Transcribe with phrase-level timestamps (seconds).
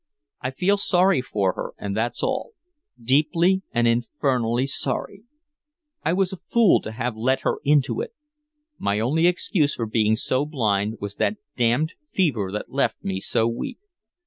[0.41, 2.53] I feel sorry for her and that's all
[2.99, 5.25] deeply and infernally sorry.
[6.03, 8.15] I was a fool to have let her into it.
[8.79, 13.47] My only excuse for being so blind was that damned fever that left me so
[13.47, 13.77] weak.